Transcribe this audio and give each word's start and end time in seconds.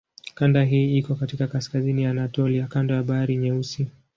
Kanda 0.35 0.63
hii 0.63 0.97
iko 0.97 1.15
katika 1.15 1.47
kaskazini 1.47 2.03
ya 2.03 2.11
Anatolia 2.11 2.67
kando 2.67 2.95
la 2.95 3.03
Bahari 3.03 3.37
Nyeusi. 3.37 3.87